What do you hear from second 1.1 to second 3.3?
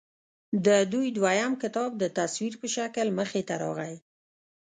دويم کتاب د تصوير پۀ شکل کښې